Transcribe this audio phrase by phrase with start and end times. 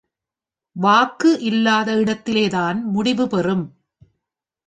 [0.75, 3.65] வாக்கு இல்லாத இடத்திலேதான் முடிவு பெறும்.